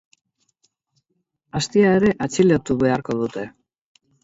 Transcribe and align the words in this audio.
Aztia 1.61 1.93
ere 1.99 2.15
atxilotu 2.29 2.79
beharko 2.87 3.21
dute. 3.23 3.47